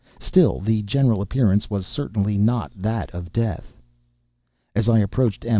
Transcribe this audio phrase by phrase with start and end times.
[0.19, 3.71] Still, the general appearance was certainly not that of death.
[4.75, 5.49] As I approached M.